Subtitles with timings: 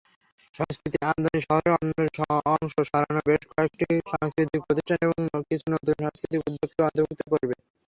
[0.55, 2.19] সংস্কৃতি আমদানি শহরের অন্যান্য
[2.53, 7.55] অংশে সরানো বেশ কয়েকটি সাংস্কৃতিক প্রতিষ্ঠান এবং কিছু নতুন সাংস্কৃতিক উদ্যোগকে অন্তর্ভুক্ত করবে।